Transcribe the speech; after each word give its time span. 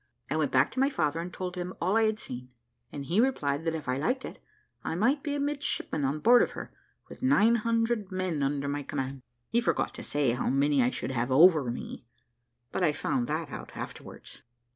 I 0.31 0.35
went 0.35 0.51
back 0.51 0.71
to 0.71 0.79
my 0.79 0.89
father, 0.89 1.19
and 1.19 1.31
told 1.31 1.55
him 1.55 1.75
all 1.79 1.95
I 1.95 2.05
had 2.05 2.17
seen, 2.17 2.49
and 2.91 3.05
he 3.05 3.19
replied, 3.21 3.65
that 3.65 3.75
if 3.75 3.87
I 3.87 3.99
liked 3.99 4.25
it, 4.25 4.39
I 4.83 4.95
might 4.95 5.21
be 5.21 5.35
a 5.35 5.39
midshipman 5.39 6.05
on 6.05 6.21
board 6.21 6.41
of 6.41 6.53
her, 6.53 6.73
with 7.07 7.21
nine 7.21 7.57
hundred 7.57 8.11
men 8.11 8.41
under 8.41 8.67
my 8.67 8.81
command. 8.81 9.21
He 9.51 9.61
forgot 9.61 9.93
to 9.93 10.03
say 10.03 10.31
how 10.31 10.49
many 10.49 10.81
I 10.81 10.89
should 10.89 11.11
have 11.11 11.31
over 11.31 11.69
me, 11.69 12.03
but 12.71 12.81
I 12.83 12.93
found 12.93 13.27
that 13.27 13.51
out 13.51 13.73
afterwards. 13.77 14.41